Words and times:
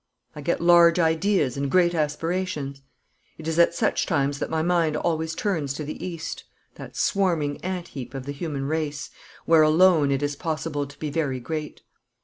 I 0.35 0.41
get 0.41 0.59
large 0.59 0.97
ideas 0.97 1.55
and 1.57 1.69
great 1.69 1.93
aspirations. 1.93 2.81
It 3.37 3.47
is 3.47 3.59
at 3.59 3.75
such 3.75 4.07
times 4.07 4.39
that 4.39 4.49
my 4.49 4.63
mind 4.63 4.97
always 4.97 5.35
turns 5.35 5.73
to 5.75 5.83
the 5.83 6.03
East, 6.03 6.43
that 6.73 6.95
swarming 6.97 7.63
ant 7.63 7.89
heap 7.89 8.15
of 8.15 8.25
the 8.25 8.31
human 8.31 8.65
race, 8.65 9.11
where 9.45 9.61
alone 9.61 10.09
it 10.09 10.23
is 10.23 10.35
possible 10.35 10.87
to 10.87 10.97
be 10.97 11.11
very 11.11 11.39
great. 11.39 11.81